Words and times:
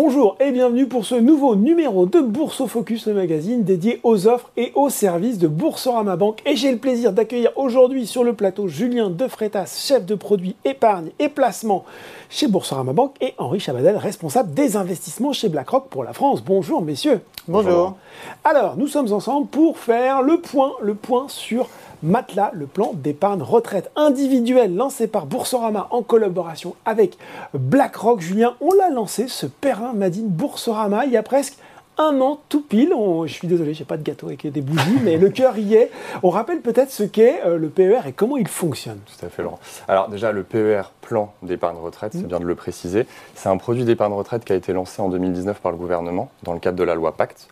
Bonjour 0.00 0.36
et 0.38 0.52
bienvenue 0.52 0.86
pour 0.86 1.04
ce 1.04 1.16
nouveau 1.16 1.56
numéro 1.56 2.06
de 2.06 2.20
Bourse 2.20 2.60
au 2.60 2.68
Focus, 2.68 3.08
le 3.08 3.14
magazine 3.14 3.64
dédié 3.64 3.98
aux 4.04 4.28
offres 4.28 4.48
et 4.56 4.70
aux 4.76 4.90
services 4.90 5.38
de 5.38 5.48
Boursorama 5.48 6.14
Banque. 6.14 6.40
Et 6.46 6.54
j'ai 6.54 6.70
le 6.70 6.78
plaisir 6.78 7.12
d'accueillir 7.12 7.50
aujourd'hui 7.56 8.06
sur 8.06 8.22
le 8.22 8.32
plateau 8.32 8.68
Julien 8.68 9.10
Defretas, 9.10 9.76
chef 9.76 10.06
de 10.06 10.14
produit 10.14 10.54
épargne 10.64 11.08
et 11.18 11.28
placement 11.28 11.84
chez 12.30 12.46
Boursorama 12.46 12.92
Banque, 12.92 13.16
et 13.20 13.34
Henri 13.38 13.58
Chabadel, 13.58 13.96
responsable 13.96 14.54
des 14.54 14.76
investissements 14.76 15.32
chez 15.32 15.48
BlackRock 15.48 15.88
pour 15.88 16.04
la 16.04 16.12
France. 16.12 16.44
Bonjour 16.44 16.80
messieurs. 16.80 17.20
Bonjour. 17.48 17.96
Alors, 18.44 18.76
nous 18.76 18.86
sommes 18.86 19.12
ensemble 19.12 19.48
pour 19.48 19.78
faire 19.78 20.22
le 20.22 20.40
point, 20.40 20.74
le 20.80 20.94
point 20.94 21.26
sur 21.26 21.68
Matelas, 22.02 22.50
le 22.54 22.66
plan 22.66 22.92
d'épargne 22.94 23.42
retraite 23.42 23.90
individuel 23.96 24.74
lancé 24.74 25.06
par 25.08 25.26
Boursorama 25.26 25.88
en 25.90 26.02
collaboration 26.02 26.74
avec 26.84 27.18
BlackRock. 27.54 28.20
Julien, 28.20 28.54
on 28.60 28.72
l'a 28.72 28.90
lancé, 28.90 29.26
ce 29.28 29.46
Perrin 29.46 29.92
Madine 29.92 30.28
Boursorama, 30.28 31.06
il 31.06 31.12
y 31.12 31.16
a 31.16 31.22
presque 31.22 31.58
un 31.98 32.20
an 32.20 32.40
tout 32.48 32.62
pile. 32.62 32.94
je 33.26 33.32
suis 33.32 33.48
désolé, 33.48 33.74
j'ai 33.74 33.84
pas 33.84 33.96
de 33.96 34.02
gâteau 34.02 34.28
avec 34.28 34.46
des 34.46 34.60
bougies, 34.60 34.98
mais 35.02 35.16
le 35.16 35.30
cœur 35.30 35.58
y 35.58 35.74
est. 35.74 35.90
On 36.22 36.30
rappelle 36.30 36.60
peut-être 36.60 36.90
ce 36.90 37.02
qu'est 37.02 37.44
euh, 37.44 37.58
le 37.58 37.68
PER 37.68 38.00
et 38.06 38.12
comment 38.12 38.36
il 38.36 38.46
fonctionne. 38.46 39.00
Tout 39.06 39.26
à 39.26 39.28
fait, 39.28 39.42
Laurent. 39.42 39.58
Alors 39.88 40.08
déjà, 40.08 40.30
le 40.30 40.44
PER, 40.44 40.82
plan 41.00 41.34
d'épargne 41.42 41.76
retraite, 41.76 42.12
c'est 42.12 42.20
mmh. 42.20 42.26
bien 42.28 42.40
de 42.40 42.44
le 42.44 42.54
préciser. 42.54 43.06
C'est 43.34 43.48
un 43.48 43.56
produit 43.56 43.84
d'épargne 43.84 44.12
retraite 44.12 44.44
qui 44.44 44.52
a 44.52 44.56
été 44.56 44.72
lancé 44.72 45.02
en 45.02 45.08
2019 45.08 45.60
par 45.60 45.72
le 45.72 45.78
gouvernement 45.78 46.30
dans 46.44 46.52
le 46.52 46.60
cadre 46.60 46.78
de 46.78 46.84
la 46.84 46.94
loi 46.94 47.16
Pacte. 47.16 47.48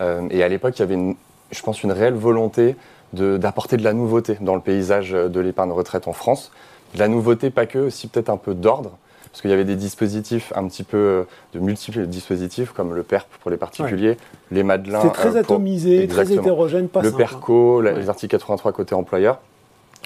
Euh, 0.00 0.26
et 0.30 0.42
à 0.42 0.48
l'époque, 0.48 0.76
il 0.78 0.80
y 0.80 0.82
avait, 0.82 1.16
je 1.52 1.62
pense, 1.62 1.82
une 1.84 1.92
réelle 1.92 2.14
volonté 2.14 2.74
d'apporter 3.14 3.76
de, 3.76 3.84
la 3.84 3.92
nouveauté 3.92 4.36
dans 4.40 4.54
le 4.54 4.60
paysage 4.60 5.12
de 5.12 5.40
l'épargne 5.40 5.70
retraite 5.72 6.08
en 6.08 6.12
France. 6.12 6.50
De 6.94 6.98
la 6.98 7.08
nouveauté, 7.08 7.50
pas 7.50 7.66
que, 7.66 7.78
aussi 7.78 8.06
peut-être 8.08 8.30
un 8.30 8.36
peu 8.36 8.54
d'ordre, 8.54 8.96
parce 9.34 9.42
qu'il 9.42 9.50
y 9.50 9.54
avait 9.54 9.64
des 9.64 9.74
dispositifs 9.74 10.52
un 10.54 10.68
petit 10.68 10.84
peu, 10.84 10.96
euh, 10.96 11.24
de 11.54 11.58
multiples 11.58 12.06
dispositifs, 12.06 12.70
comme 12.70 12.94
le 12.94 13.02
PERP 13.02 13.26
pour 13.40 13.50
les 13.50 13.56
particuliers, 13.56 14.16
les 14.52 14.62
Madelins. 14.62 15.00
C'est 15.02 15.12
très 15.12 15.36
euh, 15.36 15.40
atomisé, 15.40 16.06
très 16.06 16.32
hétérogène, 16.32 16.88
pas 16.88 17.02
Le 17.02 17.08
simple, 17.10 17.18
PERCO, 17.18 17.80
les 17.80 18.08
articles 18.08 18.30
83 18.30 18.70
côté 18.70 18.94
employeur. 18.94 19.40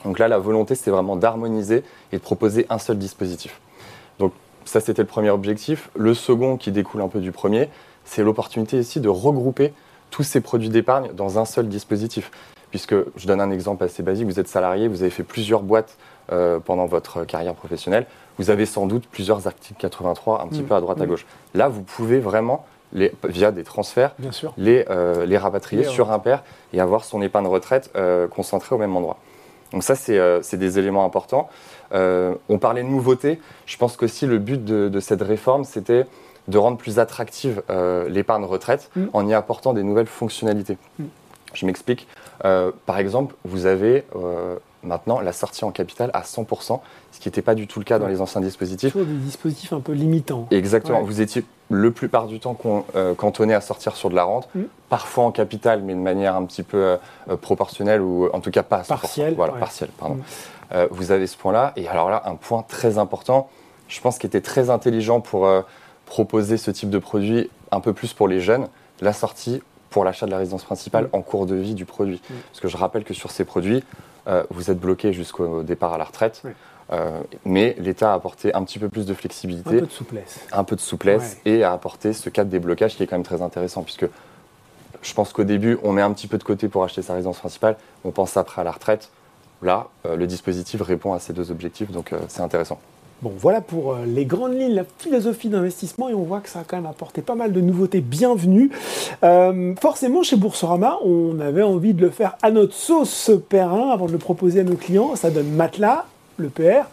Donc 0.04 0.18
là, 0.18 0.28
la 0.28 0.38
volonté, 0.38 0.74
c'était 0.74 0.90
vraiment 0.90 1.14
d'harmoniser 1.14 1.82
et 2.10 2.16
de 2.16 2.22
proposer 2.22 2.64
un 2.70 2.78
seul 2.78 2.96
dispositif. 2.96 3.60
Donc 4.18 4.32
ça, 4.64 4.80
c'était 4.80 5.02
le 5.02 5.08
premier 5.08 5.28
objectif. 5.28 5.90
Le 5.94 6.14
second, 6.14 6.56
qui 6.56 6.72
découle 6.72 7.02
un 7.02 7.08
peu 7.08 7.20
du 7.20 7.30
premier, 7.30 7.68
c'est 8.06 8.22
l'opportunité 8.22 8.78
ici 8.78 8.98
de 8.98 9.10
regrouper 9.10 9.74
tous 10.10 10.22
ces 10.22 10.40
produits 10.40 10.70
d'épargne 10.70 11.10
dans 11.14 11.38
un 11.38 11.44
seul 11.44 11.68
dispositif 11.68 12.30
puisque 12.70 12.94
je 13.16 13.26
donne 13.26 13.40
un 13.40 13.50
exemple 13.50 13.84
assez 13.84 14.02
basique, 14.02 14.26
vous 14.26 14.40
êtes 14.40 14.48
salarié, 14.48 14.88
vous 14.88 15.02
avez 15.02 15.10
fait 15.10 15.22
plusieurs 15.22 15.62
boîtes 15.62 15.96
euh, 16.30 16.58
pendant 16.58 16.86
votre 16.86 17.24
carrière 17.24 17.54
professionnelle, 17.54 18.06
vous 18.38 18.50
avez 18.50 18.66
sans 18.66 18.86
doute 18.86 19.06
plusieurs 19.10 19.46
articles 19.46 19.78
83 19.80 20.42
un 20.42 20.48
petit 20.48 20.62
mm. 20.62 20.66
peu 20.66 20.74
à 20.74 20.80
droite 20.80 21.00
à 21.00 21.04
mm. 21.04 21.08
gauche. 21.08 21.26
Là, 21.54 21.68
vous 21.68 21.82
pouvez 21.82 22.20
vraiment, 22.20 22.66
les, 22.92 23.12
via 23.24 23.50
des 23.50 23.64
transferts, 23.64 24.14
Les, 24.56 24.84
euh, 24.90 25.24
les 25.24 25.38
rapatrier 25.38 25.84
sur 25.84 26.10
un 26.12 26.18
pair 26.18 26.42
et 26.72 26.80
avoir 26.80 27.04
son 27.04 27.22
épargne 27.22 27.46
retraite 27.46 27.90
euh, 27.96 28.28
concentrée 28.28 28.74
au 28.74 28.78
même 28.78 28.94
endroit. 28.96 29.18
Donc 29.72 29.82
ça, 29.82 29.94
c'est 29.94 30.56
des 30.56 30.78
éléments 30.78 31.04
importants. 31.04 31.50
on 31.92 32.58
parlait 32.58 32.82
de 32.82 32.88
nouveautés. 32.88 33.38
Je 33.66 33.76
pense 33.76 33.98
qu'aussi 33.98 34.24
le 34.24 34.38
but 34.38 34.64
de, 34.64 35.00
cette 35.00 35.20
réforme, 35.20 35.64
c'était 35.64 36.06
de 36.48 36.56
rendre 36.56 36.78
plus 36.78 36.98
attractive 36.98 37.62
l'épargne 38.08 38.44
retraite 38.44 38.90
mm. 38.96 39.06
en 39.12 39.26
y 39.26 39.34
apportant 39.34 39.74
des 39.74 39.82
nouvelles 39.82 40.06
fonctionnalités. 40.06 40.78
Je 41.54 41.66
m'explique. 41.66 42.06
Euh, 42.44 42.70
par 42.86 42.98
exemple, 42.98 43.34
vous 43.44 43.66
avez 43.66 44.04
euh, 44.16 44.56
maintenant 44.82 45.20
la 45.20 45.32
sortie 45.32 45.64
en 45.64 45.70
capital 45.70 46.10
à 46.14 46.22
100%, 46.22 46.80
ce 47.12 47.20
qui 47.20 47.28
n'était 47.28 47.42
pas 47.42 47.54
du 47.54 47.66
tout 47.66 47.78
le 47.78 47.84
cas 47.84 47.98
dans 47.98 48.06
les 48.06 48.20
anciens 48.20 48.40
dispositifs. 48.40 48.92
Toujours 48.92 49.06
des 49.06 49.14
dispositifs 49.14 49.72
un 49.72 49.80
peu 49.80 49.92
limitants. 49.92 50.46
Exactement. 50.50 51.02
Vous 51.02 51.20
étiez 51.20 51.44
le 51.70 51.90
plupart 51.90 52.26
du 52.26 52.40
temps 52.40 52.56
euh, 52.94 53.14
cantonné 53.14 53.54
à 53.54 53.60
sortir 53.60 53.96
sur 53.96 54.08
de 54.10 54.14
la 54.14 54.24
rente, 54.24 54.48
mm. 54.54 54.62
parfois 54.88 55.24
en 55.24 55.32
capital, 55.32 55.82
mais 55.82 55.94
de 55.94 56.00
manière 56.00 56.36
un 56.36 56.44
petit 56.44 56.62
peu 56.62 56.96
proportionnelle 57.40 58.00
ou 58.00 58.28
en 58.32 58.40
tout 58.40 58.50
cas 58.50 58.62
pas 58.62 58.78
partielle. 58.78 59.34
Voilà, 59.34 59.54
partielle, 59.54 59.90
pardon. 59.98 60.16
Mm. 60.16 60.76
vous 60.90 61.10
avez 61.10 61.26
ce 61.26 61.36
point-là. 61.36 61.72
Et 61.76 61.88
alors 61.88 62.10
là, 62.10 62.22
un 62.26 62.36
point 62.36 62.64
très 62.66 62.98
important, 62.98 63.50
je 63.88 64.00
pense 64.00 64.18
qu'il 64.18 64.28
était 64.28 64.40
très 64.40 64.70
intelligent 64.70 65.20
pour 65.20 65.48
proposer 66.06 66.56
ce 66.56 66.70
type 66.70 66.90
de 66.90 66.98
produit 66.98 67.50
un 67.70 67.80
peu 67.80 67.92
plus 67.92 68.14
pour 68.14 68.28
les 68.28 68.40
jeunes, 68.40 68.68
la 69.00 69.12
sortie 69.12 69.62
pour 69.90 70.04
l'achat 70.04 70.26
de 70.26 70.30
la 70.30 70.38
résidence 70.38 70.64
principale 70.64 71.04
mm. 71.04 71.10
en 71.12 71.22
cours 71.22 71.46
de 71.46 71.56
vie 71.56 71.74
du 71.74 71.84
produit. 71.84 72.20
Mm. 72.28 72.34
Parce 72.50 72.60
que 72.60 72.68
je 72.68 72.76
rappelle 72.76 73.04
que 73.04 73.14
sur 73.14 73.30
ces 73.30 73.44
produits, 73.44 73.82
euh, 74.26 74.42
vous 74.50 74.70
êtes 74.70 74.78
bloqué 74.78 75.12
jusqu'au 75.12 75.62
départ 75.62 75.94
à 75.94 75.98
la 75.98 76.04
retraite. 76.04 76.42
Euh, 76.90 77.20
mais 77.44 77.76
l'État 77.78 78.12
a 78.12 78.14
apporté 78.14 78.54
un 78.54 78.64
petit 78.64 78.78
peu 78.78 78.88
plus 78.88 79.04
de 79.04 79.12
flexibilité. 79.14 79.76
Un 79.76 79.80
peu 79.80 79.86
de 79.86 79.90
souplesse. 79.90 80.40
Un 80.52 80.64
peu 80.64 80.76
de 80.76 80.80
souplesse 80.80 81.38
et 81.44 81.62
a 81.62 81.72
apporté 81.72 82.12
ce 82.12 82.30
cadre 82.30 82.48
de 82.48 82.52
déblocage 82.52 82.96
qui 82.96 83.02
est 83.02 83.06
quand 83.06 83.16
même 83.16 83.26
très 83.26 83.42
intéressant 83.42 83.82
puisque 83.82 84.06
je 85.02 85.14
pense 85.14 85.32
qu'au 85.32 85.44
début, 85.44 85.78
on 85.82 85.92
met 85.92 86.02
un 86.02 86.12
petit 86.12 86.26
peu 86.26 86.38
de 86.38 86.44
côté 86.44 86.68
pour 86.68 86.82
acheter 86.82 87.02
sa 87.02 87.14
résidence 87.14 87.38
principale, 87.38 87.76
on 88.04 88.10
pense 88.10 88.36
après 88.36 88.62
à 88.62 88.64
la 88.64 88.72
retraite. 88.72 89.10
Là, 89.62 89.88
euh, 90.06 90.16
le 90.16 90.26
dispositif 90.26 90.80
répond 90.80 91.12
à 91.12 91.18
ces 91.18 91.32
deux 91.32 91.50
objectifs, 91.50 91.90
donc 91.90 92.14
c'est 92.28 92.40
intéressant. 92.40 92.80
Bon, 93.20 93.32
voilà 93.36 93.60
pour 93.60 93.94
euh, 93.94 94.04
les 94.06 94.24
grandes 94.24 94.54
lignes, 94.54 94.74
la 94.74 94.84
philosophie 94.84 95.48
d'investissement, 95.48 96.08
et 96.08 96.14
on 96.14 96.22
voit 96.22 96.38
que 96.38 96.48
ça 96.48 96.60
a 96.60 96.64
quand 96.64 96.76
même 96.76 96.86
apporté 96.86 97.20
pas 97.20 97.34
mal 97.34 97.52
de 97.52 97.60
nouveautés 97.60 98.00
bienvenues. 98.00 98.70
Euh, 99.24 99.74
forcément, 99.80 100.22
chez 100.22 100.36
Boursorama, 100.36 100.98
on 101.04 101.40
avait 101.40 101.64
envie 101.64 101.94
de 101.94 102.00
le 102.00 102.10
faire 102.10 102.36
à 102.42 102.52
notre 102.52 102.74
sauce 102.74 103.32
Perrin 103.48 103.90
avant 103.90 104.06
de 104.06 104.12
le 104.12 104.18
proposer 104.18 104.60
à 104.60 104.62
nos 104.62 104.76
clients. 104.76 105.16
Ça 105.16 105.30
donne 105.30 105.50
Matelas, 105.50 106.04
le 106.36 106.48
PR, 106.48 106.86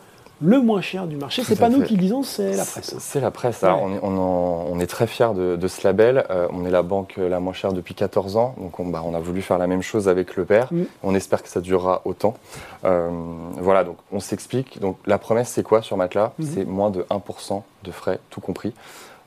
le 0.46 0.62
moins 0.62 0.82
cher 0.82 1.08
du 1.08 1.18
marché. 1.18 1.44
C'est 1.44 1.60
pas 1.60 1.70
nous 1.70 1.84
qui 1.84 1.96
le 1.96 2.00
disons, 2.00 2.24
c'est 2.24 2.54
la 2.54 2.66
presse. 2.66 2.96
C'est 3.00 3.20
la 3.20 3.32
presse. 3.32 3.64
on, 3.64 4.80
est, 4.80 4.88
très 4.88 5.08
fiers 5.08 5.34
de, 5.34 5.68
ce 5.68 5.86
label. 5.86 6.26
Euh, 6.30 6.48
on 6.52 6.66
est 6.66 6.70
la 6.70 6.84
banque 6.84 7.16
la 7.18 7.40
moins 7.40 7.54
chère 7.54 7.74
depuis 7.74 7.96
14 7.96 8.38
ans. 8.38 8.56
Donc 8.60 8.80
on, 8.80 8.86
bah, 8.86 9.04
a 9.14 9.20
voulu 9.20 9.42
faire 9.42 9.58
la 9.58 9.68
même 9.68 9.82
chose 9.82 10.08
avec 10.08 10.36
le 10.36 10.46
père. 10.46 10.72
Mm. 10.72 10.84
On 11.04 11.16
espère 11.16 11.42
que 11.42 11.50
ça 11.50 11.62
durera 11.62 12.02
autant. 12.06 12.36
Euh, 12.86 13.10
voilà, 13.58 13.84
donc 13.84 13.98
on 14.12 14.20
s'explique. 14.20 14.80
Donc 14.80 14.98
la 15.06 15.18
promesse, 15.18 15.50
c'est 15.50 15.64
quoi 15.64 15.82
sur 15.82 15.98
Matelas? 15.98 16.34
Mm-hmm. 16.40 16.48
C'est 16.54 16.66
moins 16.66 16.92
de 16.92 17.02
1% 17.10 17.62
de 17.84 17.92
frais, 17.92 18.20
tout 18.30 18.42
compris. 18.42 18.74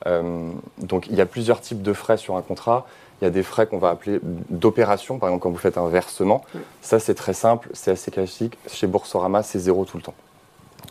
Euh, 0.07 0.51
donc 0.79 1.09
il 1.09 1.17
y 1.17 1.21
a 1.21 1.27
plusieurs 1.27 1.61
types 1.61 1.83
de 1.83 1.93
frais 1.93 2.17
sur 2.17 2.37
un 2.37 2.43
contrat. 2.43 2.87
Il 3.21 3.25
y 3.25 3.27
a 3.27 3.31
des 3.31 3.43
frais 3.43 3.67
qu'on 3.67 3.79
va 3.79 3.91
appeler 3.91 4.21
d'opération, 4.23 5.19
par 5.19 5.29
exemple 5.29 5.43
quand 5.43 5.51
vous 5.51 5.57
faites 5.57 5.77
un 5.79 5.89
versement. 5.89 6.45
Mm. 6.55 6.59
Ça, 6.83 7.01
c'est 7.01 7.15
très 7.15 7.35
simple, 7.35 7.69
c'est 7.73 7.91
assez 7.91 8.13
classique. 8.13 8.57
Chez 8.69 8.87
Boursorama, 8.87 9.43
c'est 9.43 9.59
zéro 9.59 9.85
tout 9.85 9.97
le 9.97 10.05
temps. 10.05 10.15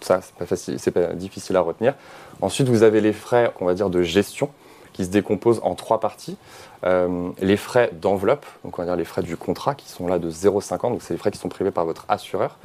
Ça, 0.02 0.22
c'est 0.22 0.36
pas 0.36 0.46
facile, 0.46 0.80
c'est 0.80 0.92
pas 0.92 1.08
difficile 1.14 1.56
à 1.56 1.62
retenir. 1.62 1.94
Ensuite, 2.42 2.70
vous 2.70 2.84
avez 2.84 3.02
les 3.02 3.14
frais, 3.14 3.52
on 3.60 3.66
va 3.66 3.74
dire, 3.74 3.90
de 3.90 4.02
gestion 4.02 4.50
qui 4.94 5.06
se 5.06 5.10
décomposent 5.10 5.60
en 5.64 5.76
trois 5.76 6.00
parties. 6.00 6.38
Euh, 6.84 7.30
les 7.40 7.58
frais 7.58 7.92
d'enveloppe, 7.94 8.46
donc 8.64 8.78
on 8.78 8.82
va 8.82 8.88
dire 8.88 8.96
les 8.96 9.06
frais 9.06 9.22
du 9.22 9.38
contrat, 9.38 9.76
qui 9.76 9.90
sont 9.90 10.08
là 10.08 10.18
de 10.18 10.30
0,50, 10.30 10.90
donc 10.90 11.02
c'est 11.02 11.14
les 11.14 11.20
frais 11.20 11.32
qui 11.32 11.38
sont 11.38 11.50
privés 11.50 11.72
par 11.72 11.86
votre 11.86 12.06
assureur. 12.10 12.58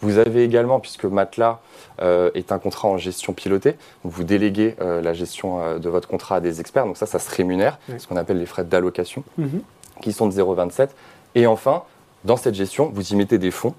Vous 0.00 0.18
avez 0.18 0.42
également, 0.42 0.80
puisque 0.80 1.04
Matelas 1.04 1.60
euh, 2.00 2.30
est 2.34 2.50
un 2.50 2.58
contrat 2.58 2.88
en 2.88 2.98
gestion 2.98 3.32
pilotée, 3.32 3.76
vous 4.02 4.24
déléguez 4.24 4.74
euh, 4.80 5.00
la 5.00 5.14
gestion 5.14 5.78
de 5.78 5.88
votre 5.88 6.08
contrat 6.08 6.36
à 6.36 6.40
des 6.40 6.60
experts, 6.60 6.86
donc 6.86 6.96
ça, 6.96 7.06
ça 7.06 7.18
se 7.18 7.34
rémunère, 7.34 7.78
ce 7.98 8.06
qu'on 8.06 8.16
appelle 8.16 8.38
les 8.38 8.46
frais 8.46 8.64
d'allocation, 8.64 9.22
mm-hmm. 9.40 10.00
qui 10.02 10.12
sont 10.12 10.26
de 10.26 10.32
0,27. 10.32 10.88
Et 11.36 11.46
enfin, 11.46 11.84
dans 12.24 12.36
cette 12.36 12.54
gestion, 12.54 12.90
vous 12.92 13.12
y 13.12 13.16
mettez 13.16 13.38
des 13.38 13.50
fonds 13.50 13.74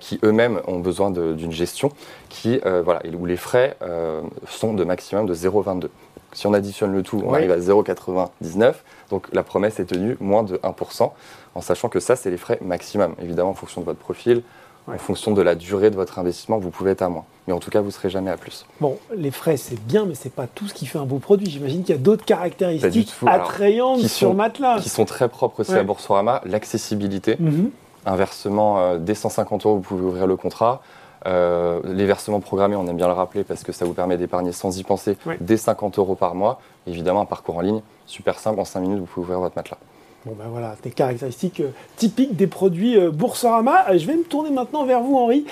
qui 0.00 0.18
eux-mêmes 0.22 0.60
ont 0.66 0.78
besoin 0.78 1.10
d'une 1.10 1.52
gestion 1.52 1.90
qui, 2.28 2.60
euh, 2.66 2.82
voilà, 2.82 3.00
où 3.18 3.26
les 3.26 3.36
frais 3.36 3.76
euh, 3.82 4.20
sont 4.48 4.74
de 4.74 4.84
maximum 4.84 5.26
de 5.26 5.34
0,22. 5.34 5.88
Si 6.32 6.46
on 6.46 6.52
additionne 6.52 6.92
le 6.92 7.02
tout, 7.02 7.22
on 7.24 7.32
arrive 7.32 7.50
à 7.50 7.56
0,99. 7.56 8.74
Donc 9.10 9.26
la 9.32 9.42
promesse 9.42 9.80
est 9.80 9.86
tenue, 9.86 10.16
moins 10.20 10.42
de 10.42 10.56
1%, 10.58 11.10
en 11.54 11.60
sachant 11.62 11.88
que 11.88 11.98
ça, 11.98 12.14
c'est 12.14 12.30
les 12.30 12.36
frais 12.36 12.58
maximum. 12.60 13.14
Évidemment, 13.22 13.50
en 13.50 13.54
fonction 13.54 13.80
de 13.80 13.86
votre 13.86 13.98
profil, 13.98 14.42
en 14.86 14.98
fonction 14.98 15.32
de 15.32 15.40
la 15.40 15.54
durée 15.54 15.90
de 15.90 15.96
votre 15.96 16.18
investissement, 16.18 16.58
vous 16.58 16.70
pouvez 16.70 16.90
être 16.90 17.02
à 17.02 17.08
moins. 17.08 17.24
Mais 17.46 17.52
en 17.52 17.58
tout 17.58 17.70
cas, 17.70 17.80
vous 17.80 17.86
ne 17.86 17.92
serez 17.92 18.10
jamais 18.10 18.30
à 18.30 18.36
plus. 18.36 18.66
Bon, 18.80 18.98
les 19.14 19.30
frais, 19.30 19.56
c'est 19.56 19.80
bien, 19.80 20.04
mais 20.04 20.14
ce 20.14 20.24
n'est 20.24 20.30
pas 20.30 20.46
tout 20.46 20.68
ce 20.68 20.74
qui 20.74 20.84
fait 20.86 20.98
un 20.98 21.06
beau 21.06 21.18
produit. 21.18 21.48
J'imagine 21.48 21.82
qu'il 21.82 21.94
y 21.94 21.98
a 21.98 22.00
d'autres 22.00 22.24
caractéristiques 22.24 23.14
attrayantes 23.26 24.02
sur 24.02 24.34
Matelas. 24.34 24.80
Qui 24.80 24.90
sont 24.90 25.06
très 25.06 25.28
propres 25.28 25.60
aussi 25.60 25.72
à 25.72 25.82
Boursorama. 25.82 26.42
L'accessibilité. 26.44 27.36
Mhm 27.38 27.70
un 27.85 27.85
versement 28.14 28.78
euh, 28.78 28.98
dès 28.98 29.14
150 29.14 29.66
euros, 29.66 29.76
vous 29.76 29.82
pouvez 29.82 30.04
ouvrir 30.04 30.26
le 30.26 30.36
contrat. 30.36 30.82
Euh, 31.26 31.80
les 31.84 32.06
versements 32.06 32.40
programmés, 32.40 32.76
on 32.76 32.86
aime 32.86 32.96
bien 32.96 33.08
le 33.08 33.12
rappeler 33.14 33.42
parce 33.42 33.64
que 33.64 33.72
ça 33.72 33.84
vous 33.84 33.94
permet 33.94 34.16
d'épargner 34.16 34.52
sans 34.52 34.78
y 34.78 34.84
penser 34.84 35.16
dès 35.40 35.56
50 35.56 35.98
euros 35.98 36.14
par 36.14 36.34
mois. 36.34 36.60
Évidemment, 36.86 37.22
un 37.22 37.26
parcours 37.26 37.56
en 37.56 37.62
ligne, 37.62 37.80
super 38.06 38.38
simple, 38.38 38.60
en 38.60 38.64
5 38.64 38.80
minutes, 38.80 39.00
vous 39.00 39.06
pouvez 39.06 39.24
ouvrir 39.24 39.40
votre 39.40 39.56
matelas. 39.56 39.78
Bon 40.26 40.34
ben 40.36 40.48
voilà, 40.50 40.74
des 40.82 40.90
caractéristiques 40.90 41.60
euh, 41.60 41.70
typiques 41.94 42.34
des 42.34 42.48
produits 42.48 42.98
euh, 42.98 43.12
Boursorama. 43.12 43.86
Euh, 43.88 43.96
je 43.96 44.08
vais 44.08 44.16
me 44.16 44.24
tourner 44.24 44.50
maintenant 44.50 44.84
vers 44.84 45.00
vous, 45.00 45.16
Henri. 45.16 45.46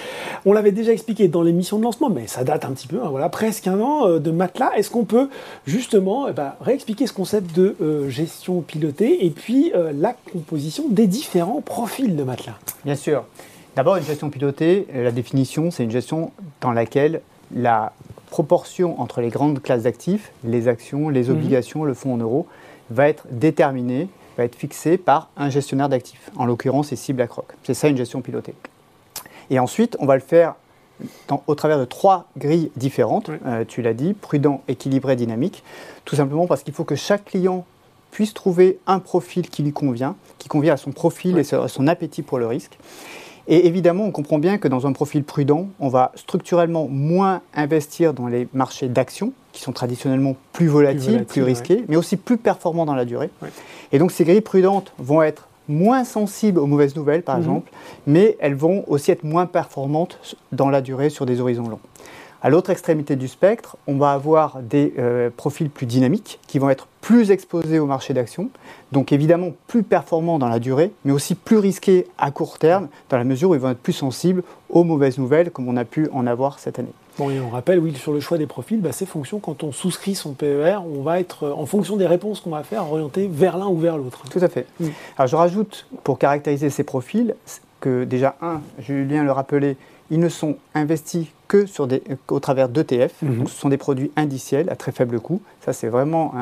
On 0.46 0.52
l'avait 0.52 0.72
déjà 0.72 0.90
expliqué 0.90 1.28
dans 1.28 1.42
l'émission 1.42 1.78
de 1.78 1.84
lancement, 1.84 2.10
mais 2.10 2.26
ça 2.26 2.42
date 2.42 2.64
un 2.64 2.72
petit 2.72 2.88
peu, 2.88 2.96
hein, 3.00 3.06
voilà, 3.08 3.28
presque 3.28 3.68
un 3.68 3.78
an 3.78 4.18
de 4.18 4.30
matelas. 4.32 4.72
Est-ce 4.76 4.90
qu'on 4.90 5.04
peut 5.04 5.28
justement 5.64 6.26
eh 6.26 6.32
ben, 6.32 6.54
réexpliquer 6.60 7.06
ce 7.06 7.12
concept 7.12 7.54
de 7.54 7.76
gestion 8.08 8.62
pilotée 8.62 9.24
et 9.24 9.30
puis 9.30 9.72
la 9.94 10.16
composition 10.32 10.86
des 10.88 11.06
différents 11.06 11.60
profils 11.60 12.16
de 12.16 12.22
matelas? 12.24 12.58
Bien 12.84 12.96
sûr. 12.96 13.24
D'abord, 13.76 13.94
une 13.94 14.04
gestion 14.04 14.28
pilotée, 14.28 14.88
la 14.92 15.12
définition, 15.12 15.70
c'est 15.70 15.84
une 15.84 15.92
gestion 15.92 16.32
dans 16.60 16.72
laquelle 16.72 17.20
la 17.54 17.92
proportion 18.30 19.00
entre 19.00 19.20
les 19.20 19.28
grandes 19.28 19.62
classes 19.62 19.84
d'actifs, 19.84 20.32
les 20.42 20.66
actions, 20.66 21.10
les 21.10 21.28
mhm. 21.28 21.36
obligations, 21.36 21.84
le 21.84 21.94
fonds 21.94 22.14
en 22.14 22.18
euros, 22.18 22.46
va 22.90 23.08
être 23.08 23.26
déterminée, 23.30 24.08
va 24.36 24.44
être 24.44 24.56
fixée 24.56 24.98
par 24.98 25.28
un 25.36 25.50
gestionnaire 25.50 25.88
d'actifs. 25.88 26.30
En 26.36 26.44
l'occurrence, 26.44 26.92
ici 26.92 27.12
BlackRock. 27.12 27.54
C'est 27.62 27.74
ça 27.74 27.88
une 27.88 27.96
gestion 27.96 28.20
pilotée. 28.20 28.54
Et 29.50 29.58
ensuite, 29.58 29.96
on 30.00 30.06
va 30.06 30.14
le 30.14 30.20
faire 30.20 30.54
au 31.46 31.54
travers 31.54 31.78
de 31.78 31.84
trois 31.84 32.26
grilles 32.36 32.70
différentes, 32.76 33.30
euh, 33.46 33.64
tu 33.66 33.82
l'as 33.82 33.94
dit, 33.94 34.14
prudent, 34.14 34.62
équilibré, 34.68 35.16
dynamique, 35.16 35.64
tout 36.04 36.16
simplement 36.16 36.46
parce 36.46 36.62
qu'il 36.62 36.72
faut 36.72 36.84
que 36.84 36.94
chaque 36.94 37.24
client 37.24 37.64
puisse 38.10 38.32
trouver 38.32 38.78
un 38.86 39.00
profil 39.00 39.48
qui 39.48 39.64
lui 39.64 39.72
convient, 39.72 40.14
qui 40.38 40.48
convient 40.48 40.74
à 40.74 40.76
son 40.76 40.92
profil 40.92 41.36
et 41.38 41.54
à 41.54 41.68
son 41.68 41.88
appétit 41.88 42.22
pour 42.22 42.38
le 42.38 42.46
risque. 42.46 42.78
Et 43.46 43.66
évidemment, 43.66 44.04
on 44.04 44.10
comprend 44.10 44.38
bien 44.38 44.58
que 44.58 44.68
dans 44.68 44.86
un 44.86 44.92
profil 44.92 45.22
prudent, 45.22 45.68
on 45.78 45.88
va 45.88 46.12
structurellement 46.14 46.88
moins 46.88 47.42
investir 47.54 48.14
dans 48.14 48.26
les 48.26 48.48
marchés 48.54 48.88
d'actions, 48.88 49.32
qui 49.52 49.62
sont 49.62 49.72
traditionnellement 49.72 50.36
plus 50.52 50.66
volatiles, 50.66 51.24
plus, 51.24 51.42
risqués, 51.42 51.84
mais 51.88 51.96
aussi 51.96 52.16
plus 52.16 52.38
performants 52.38 52.86
dans 52.86 52.94
la 52.94 53.04
durée. 53.04 53.30
Et 53.92 53.98
donc 53.98 54.12
ces 54.12 54.24
grilles 54.24 54.40
prudentes 54.40 54.92
vont 54.98 55.22
être 55.22 55.48
moins 55.68 56.04
sensibles 56.04 56.58
aux 56.58 56.66
mauvaises 56.66 56.96
nouvelles, 56.96 57.22
par 57.22 57.36
mhm. 57.36 57.42
exemple, 57.42 57.72
mais 58.06 58.36
elles 58.40 58.54
vont 58.54 58.84
aussi 58.86 59.10
être 59.10 59.24
moins 59.24 59.46
performantes 59.46 60.36
dans 60.52 60.70
la 60.70 60.80
durée 60.80 61.10
sur 61.10 61.26
des 61.26 61.40
horizons 61.40 61.68
longs. 61.68 61.80
À 62.44 62.50
l'autre 62.50 62.68
extrémité 62.68 63.16
du 63.16 63.26
spectre, 63.26 63.78
on 63.86 63.96
va 63.96 64.12
avoir 64.12 64.60
des 64.60 64.92
euh, 64.98 65.30
profils 65.34 65.70
plus 65.70 65.86
dynamiques 65.86 66.40
qui 66.46 66.58
vont 66.58 66.68
être 66.68 66.88
plus 67.00 67.30
exposés 67.30 67.78
au 67.78 67.86
marché 67.86 68.12
d'action, 68.12 68.50
donc 68.92 69.12
évidemment 69.12 69.52
plus 69.66 69.82
performants 69.82 70.38
dans 70.38 70.50
la 70.50 70.58
durée, 70.58 70.92
mais 71.06 71.12
aussi 71.12 71.36
plus 71.36 71.56
risqués 71.56 72.06
à 72.18 72.30
court 72.30 72.58
terme, 72.58 72.88
dans 73.08 73.16
la 73.16 73.24
mesure 73.24 73.48
où 73.48 73.54
ils 73.54 73.60
vont 73.62 73.70
être 73.70 73.78
plus 73.78 73.94
sensibles 73.94 74.42
aux 74.68 74.84
mauvaises 74.84 75.16
nouvelles, 75.16 75.50
comme 75.52 75.70
on 75.70 75.76
a 75.78 75.86
pu 75.86 76.10
en 76.12 76.26
avoir 76.26 76.58
cette 76.58 76.78
année. 76.78 76.92
Bon, 77.16 77.30
et 77.30 77.40
on 77.40 77.48
rappelle, 77.48 77.78
oui, 77.78 77.94
sur 77.94 78.12
le 78.12 78.20
choix 78.20 78.36
des 78.36 78.46
profils, 78.46 78.78
bah, 78.78 78.92
ces 78.92 79.06
fonctions, 79.06 79.38
quand 79.38 79.64
on 79.64 79.72
souscrit 79.72 80.14
son 80.14 80.34
PER, 80.34 80.80
on 80.84 81.00
va 81.00 81.20
être, 81.20 81.48
en 81.48 81.64
fonction 81.64 81.96
des 81.96 82.06
réponses 82.06 82.40
qu'on 82.40 82.50
va 82.50 82.62
faire, 82.62 82.92
orienté 82.92 83.26
vers 83.26 83.56
l'un 83.56 83.68
ou 83.68 83.78
vers 83.78 83.96
l'autre. 83.96 84.22
Tout 84.30 84.40
à 84.42 84.50
fait. 84.50 84.66
Alors 85.16 85.28
je 85.28 85.36
rajoute, 85.36 85.86
pour 86.02 86.18
caractériser 86.18 86.68
ces 86.68 86.84
profils, 86.84 87.36
que 87.80 88.04
déjà, 88.04 88.36
un, 88.42 88.60
Julien 88.80 89.24
le 89.24 89.32
rappelait, 89.32 89.78
ils 90.10 90.20
ne 90.20 90.28
sont 90.28 90.56
investis 90.74 91.28
que 91.48 91.66
sur 91.66 91.86
des, 91.86 92.02
au 92.28 92.40
travers 92.40 92.68
d'ETF. 92.68 93.22
Mhm. 93.22 93.46
Ce 93.46 93.54
sont 93.54 93.68
des 93.68 93.76
produits 93.76 94.10
indiciels 94.16 94.70
à 94.70 94.76
très 94.76 94.92
faible 94.92 95.20
coût. 95.20 95.40
Ça, 95.60 95.72
c'est 95.72 95.88
vraiment 95.88 96.34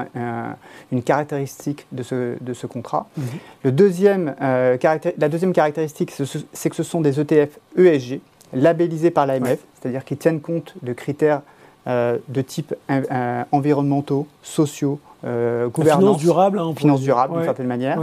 une 0.91 1.03
caractéristique 1.03 1.87
de 1.93 2.03
ce, 2.03 2.37
de 2.41 2.55
ce 2.55 2.67
contrat. 2.67 3.07
Mhm. 3.17 3.25
Le 3.65 3.73
deuxième, 3.73 4.35
euh, 4.41 4.77
la 5.19 5.29
deuxième 5.29 5.53
caractéristique, 5.53 6.13
c'est 6.53 6.71
que 6.71 6.77
ce 6.77 6.83
sont 6.83 7.01
des 7.01 7.21
ETF 7.21 7.59
ESG, 7.77 8.21
labellisés 8.53 9.11
par 9.11 9.27
l'AMF, 9.27 9.59
c'est-à-dire 9.81 10.05
qui 10.05 10.17
tiennent 10.17 10.41
compte 10.41 10.75
de 10.83 10.93
critères 10.93 11.43
euh, 11.89 12.19
de 12.29 12.43
type 12.43 12.75
euh, 12.91 13.43
environnementaux, 13.51 14.27
sociaux, 14.43 15.01
gouvernance. 15.25 16.01
Finance 16.01 16.19
durable. 16.19 16.59
Hein, 16.59 16.73
finance 16.77 17.01
durable, 17.01 17.35
d'une 17.35 17.45
certaine 17.45 17.67
manière. 17.67 18.01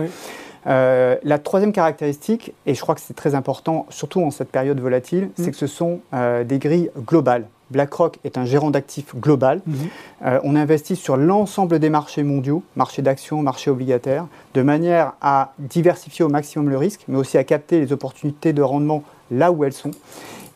Euh, 0.68 1.16
la 1.24 1.40
troisième 1.40 1.72
caractéristique, 1.72 2.54
et 2.66 2.74
je 2.74 2.82
crois 2.82 2.96
que 2.96 3.02
c'est 3.02 3.16
très 3.16 3.36
important, 3.36 3.86
surtout 3.90 4.22
en 4.22 4.32
cette 4.32 4.50
période 4.50 4.80
volatile, 4.80 5.26
mm. 5.26 5.30
c'est 5.36 5.52
que 5.52 5.58
ce 5.58 5.68
sont 5.68 6.00
euh, 6.14 6.44
des 6.44 6.60
grilles 6.60 6.92
globales. 7.08 7.46
BlackRock 7.72 8.18
est 8.24 8.38
un 8.38 8.46
gérant 8.46 8.72
d'actifs 8.72 9.16
global. 9.16 9.62
Mm-hmm. 9.70 10.26
Euh, 10.26 10.40
on 10.44 10.56
investit 10.56 10.96
sur 10.96 11.18
l'ensemble 11.18 11.78
des 11.78 11.90
marchés 11.90 12.24
mondiaux, 12.24 12.64
marchés 12.76 13.04
d'actions, 13.04 13.44
marchés 13.44 13.70
obligataires, 13.70 14.26
de 14.56 14.62
manière 14.64 15.14
à 15.22 15.54
diversifier 15.60 16.26
au 16.26 16.30
maximum 16.30 16.70
le 16.70 16.78
risque, 16.78 17.02
mais 17.08 17.18
aussi 17.18 17.38
à 17.38 17.44
capter 17.44 17.80
les 17.80 17.94
opportunités 17.94 18.54
de 18.54 18.62
rendement 18.64 19.04
là 19.30 19.52
où 19.52 19.64
elles 19.64 19.74
sont. 19.74 19.92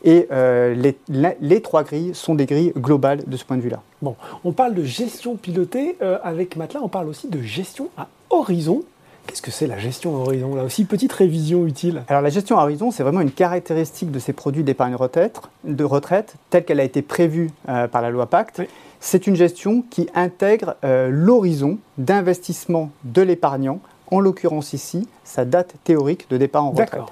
Et 0.06 0.28
les, 0.30 0.98
les, 1.40 1.62
trois 1.62 1.82
grilles 1.82 2.14
sont 2.14 2.34
des 2.34 2.44
grilles 2.44 2.74
globales 2.76 3.22
de 3.26 3.36
ce 3.38 3.44
point 3.46 3.56
de 3.56 3.62
vue-là. 3.62 3.80
Bon, 4.02 4.16
on 4.44 4.52
parle 4.52 4.74
de 4.74 4.84
gestion 4.84 5.36
pilotée. 5.36 5.96
avec 6.22 6.56
Matelas, 6.56 6.80
on 6.82 6.88
parle 6.88 7.08
aussi 7.08 7.28
de 7.28 7.40
gestion 7.40 7.88
à 7.96 8.08
horizon. 8.28 8.82
Qu'est-ce 9.26 9.42
que 9.42 9.50
c'est 9.50 9.66
la 9.66 9.78
gestion 9.78 10.16
à 10.16 10.18
horizon 10.20 10.54
Là 10.54 10.64
aussi, 10.64 10.84
petite 10.84 11.12
révision 11.12 11.66
utile. 11.66 12.02
Alors 12.08 12.22
la 12.22 12.30
gestion 12.30 12.58
à 12.58 12.62
horizon, 12.62 12.90
c'est 12.90 13.02
vraiment 13.02 13.20
une 13.20 13.30
caractéristique 13.30 14.10
de 14.10 14.18
ces 14.18 14.32
produits 14.32 14.64
d'épargne 14.64 14.94
retraite, 14.94 15.40
de 15.64 15.84
retraite 15.84 16.34
telle 16.50 16.64
qu'elle 16.64 16.80
a 16.80 16.84
été 16.84 17.02
prévue 17.02 17.50
euh, 17.68 17.88
par 17.88 18.02
la 18.02 18.10
loi 18.10 18.26
Pacte. 18.26 18.62
C'est 19.00 19.26
une 19.26 19.36
gestion 19.36 19.82
qui 19.90 20.08
intègre 20.14 20.76
euh, 20.84 21.08
l'horizon 21.10 21.78
d'investissement 21.98 22.90
de 23.04 23.22
l'épargnant, 23.22 23.80
en 24.10 24.20
l'occurrence 24.20 24.72
ici, 24.72 25.08
sa 25.24 25.44
date 25.44 25.74
théorique 25.84 26.28
de 26.30 26.36
départ 26.36 26.64
en 26.64 26.70
retraite. 26.70 27.02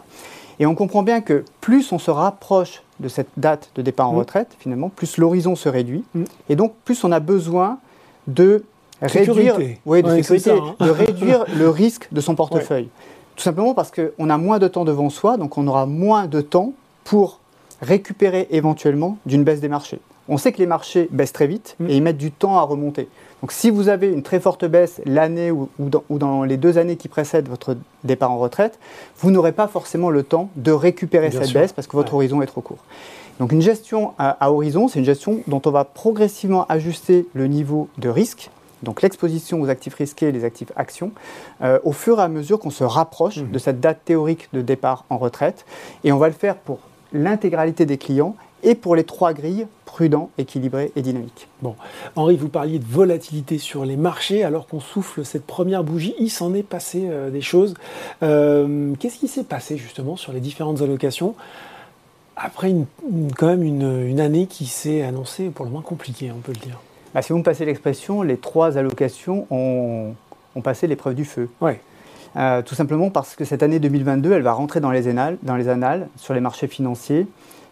Et 0.59 0.67
on 0.67 0.75
comprend 0.75 1.03
bien 1.03 1.21
que 1.21 1.45
plus 1.61 1.93
on 1.93 1.99
se 1.99 2.11
rapproche 2.11 2.83
de 3.01 3.09
cette 3.09 3.31
date 3.37 3.71
de 3.75 3.83
départ 3.83 4.09
en 4.09 4.15
mmh. 4.15 4.19
retraite, 4.19 4.57
finalement, 4.59 4.91
plus 4.91 5.17
l'horizon 5.17 5.57
se 5.57 5.69
réduit. 5.69 6.05
Mmh. 6.15 6.25
Et 6.51 6.57
donc, 6.57 6.75
plus 6.85 7.03
on 7.05 7.13
a 7.13 7.21
besoin 7.21 7.79
de 8.27 8.65
réduire, 9.03 9.57
hein. 9.57 10.75
de, 10.81 10.91
réduire 10.91 11.45
le 11.57 11.69
risque 11.69 12.09
de 12.13 12.21
son 12.21 12.35
portefeuille. 12.35 12.89
Tout 13.37 13.43
simplement 13.43 13.75
parce 13.75 13.91
qu'on 13.91 14.31
a 14.31 14.39
moins 14.39 14.59
de 14.59 14.69
temps 14.69 14.85
devant 14.85 15.11
soi, 15.11 15.37
donc 15.37 15.59
on 15.59 15.67
aura 15.67 15.87
moins 15.87 16.27
de 16.27 16.41
temps 16.41 16.73
pour 17.05 17.41
récupérer 17.81 18.47
éventuellement 18.51 19.19
d'une 19.27 19.45
baisse 19.45 19.61
des 19.61 19.69
marchés. 19.69 19.99
On 20.29 20.39
sait 20.39 20.53
que 20.53 20.59
les 20.59 20.67
marchés 20.67 21.09
baissent 21.11 21.33
très 21.33 21.49
vite 21.49 21.75
mm. 21.81 21.91
et 21.91 21.97
ils 21.97 22.03
mettent 22.03 22.19
du 22.19 22.31
temps 22.31 22.59
à 22.59 22.63
remonter. 22.63 23.09
Donc 23.41 23.51
si 23.51 23.71
vous 23.71 23.89
avez 23.89 24.09
une 24.09 24.23
très 24.23 24.39
forte 24.39 24.65
baisse 24.65 25.01
l'année 25.05 25.51
ou, 25.51 25.69
dans, 25.81 26.45
les 26.45 26.57
deux 26.57 26.79
années 26.79 26.97
qui 26.97 27.09
précèdent 27.09 27.49
votre 27.49 27.77
départ 28.05 28.31
en 28.31 28.39
retraite, 28.39 28.79
vous 29.19 29.33
n'aurez 29.33 29.51
pas 29.51 29.67
forcément 29.67 30.11
le 30.11 30.23
temps 30.23 30.49
de 30.55 30.71
récupérer 30.71 31.33
cette 31.33 31.53
baisse 31.53 31.73
parce 31.73 31.89
que 31.89 31.97
votre 31.97 32.15
horizon 32.15 32.41
est 32.41 32.47
trop 32.47 32.61
court. 32.61 32.85
Donc 33.41 33.51
une 33.51 33.63
gestion 33.63 34.13
à 34.19 34.53
horizon, 34.53 34.87
c'est 34.87 35.01
une 35.01 35.05
gestion 35.05 35.41
dont 35.49 35.61
on 35.65 35.71
va 35.71 35.85
progressivement 35.85 36.67
ajuster 36.69 37.27
le 37.35 37.49
niveau 37.49 37.89
de 37.99 38.09
risque 38.09 38.51
donc 38.83 39.03
l'exposition 39.03 39.61
aux 39.61 39.69
actifs 39.69 39.95
risqués 39.95 40.33
les 40.33 40.45
actifs 40.45 40.73
actions, 40.77 41.13
euh, 41.63 41.79
au 41.85 41.93
fur 41.93 42.19
et 42.19 42.23
à 42.23 42.29
mesure 42.29 42.59
qu'on 42.59 42.71
se 42.71 42.85
rapproche 42.85 43.39
mmh. 43.39 43.51
de 43.51 43.59
cette 43.59 43.81
date 43.81 44.01
théorique 44.05 44.49
de 44.53 44.63
départ 44.63 45.05
en 45.11 45.19
retraite. 45.19 45.65
Et 46.05 46.13
on 46.13 46.19
va 46.19 46.29
le 46.29 46.35
faire 46.35 46.57
pour 46.57 46.81
l'intégralité 47.13 47.87
des 47.87 47.99
clients 47.99 48.37
et 48.63 48.75
pour 48.75 48.95
les 48.95 49.05
trois 49.05 49.33
grilles, 49.33 49.67
prudent, 49.85 50.31
équilibré 50.39 50.93
et 50.95 51.03
dynamique. 51.03 51.49
Bon, 51.63 51.75
Henri, 52.17 52.37
vous 52.37 52.49
parliez 52.49 52.79
de 52.79 52.85
volatilité 52.85 53.59
sur 53.59 53.85
les 53.85 53.97
marchés 53.97 54.45
alors 54.45 54.67
qu'on 54.67 54.81
souffle 54.81 55.25
cette 55.25 55.45
première 55.45 55.85
bougie. 55.85 56.15
Il 56.19 56.31
s'en 56.31 56.55
est 56.55 56.63
passé 56.63 57.09
euh, 57.11 57.31
des 57.31 57.41
choses. 57.41 57.75
Euh, 58.23 58.95
qu'est-ce 58.99 59.19
qui 59.19 59.29
s'est 59.29 59.45
passé 59.45 59.77
justement 59.77 60.17
sur 60.17 60.33
les 60.33 60.41
différentes 60.41 60.81
allocations 60.81 61.35
après 62.37 62.75
quand 63.37 63.47
même 63.47 63.63
une, 63.63 64.07
une 64.07 64.21
année 64.21 64.47
qui 64.47 64.67
s'est 64.67 65.03
annoncée 65.03 65.51
pour 65.51 65.65
le 65.65 65.71
moins 65.71 65.83
compliquée, 65.83 66.33
on 66.35 66.41
peut 66.41 66.53
le 66.53 66.61
dire? 66.61 66.81
Bah, 67.15 67.23
si 67.23 67.33
vous 67.33 67.39
me 67.39 67.45
passez 67.45 67.65
l'expression, 67.65 68.23
les 68.23 68.37
trois 68.37 68.79
allocations 68.79 69.47
ont, 69.51 70.15
passé 70.63 70.87
l'épreuve 70.87 71.15
du 71.15 71.25
feu. 71.25 71.49
Ouais. 71.61 71.81
Euh, 72.37 72.63
tout 72.63 72.75
simplement 72.75 73.11
parce 73.11 73.35
que 73.35 73.45
cette 73.45 73.63
année 73.63 73.79
2022, 73.79 74.33
elle 74.33 74.43
va 74.43 74.53
rentrer 74.53 74.81
dans 74.81 74.91
les, 74.91 75.09
annales, 75.09 75.37
dans 75.43 75.57
les 75.57 75.69
annales 75.69 76.09
sur 76.17 76.33
les 76.33 76.41
marchés 76.41 76.67
financiers. 76.67 77.27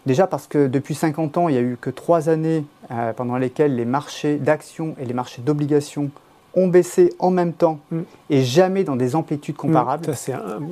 Déjà 0.06 0.26
parce 0.26 0.46
que 0.46 0.66
depuis 0.66 0.94
50 0.94 1.38
ans, 1.38 1.48
il 1.48 1.52
n'y 1.52 1.58
a 1.58 1.62
eu 1.62 1.78
que 1.80 1.90
trois 1.90 2.28
années 2.28 2.64
euh, 2.90 3.12
pendant 3.12 3.36
lesquelles 3.36 3.76
les 3.76 3.84
marchés 3.84 4.36
d'actions 4.36 4.94
et 5.00 5.04
les 5.04 5.14
marchés 5.14 5.42
d'obligations 5.42 6.10
ont 6.54 6.68
baissé 6.68 7.14
en 7.18 7.30
même 7.30 7.52
temps 7.52 7.78
mm. 7.90 8.00
et 8.30 8.42
jamais 8.42 8.84
dans 8.84 8.96
des 8.96 9.14
amplitudes 9.14 9.54
mm. 9.54 9.58
comparables. 9.58 10.14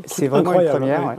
c'est 0.06 0.28
vraiment 0.28 0.60
une 0.60 0.68
première. 0.68 1.16